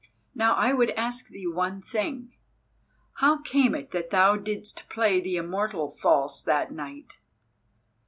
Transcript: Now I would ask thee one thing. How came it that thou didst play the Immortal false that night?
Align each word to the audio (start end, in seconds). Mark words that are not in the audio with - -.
Now 0.33 0.55
I 0.55 0.73
would 0.73 0.89
ask 0.97 1.27
thee 1.27 1.45
one 1.45 1.79
thing. 1.79 2.35
How 3.17 3.39
came 3.39 3.75
it 3.75 3.91
that 3.91 4.09
thou 4.09 4.35
didst 4.35 4.89
play 4.89 5.21
the 5.21 5.37
Immortal 5.37 5.91
false 5.91 6.41
that 6.41 6.71
night? 6.71 7.19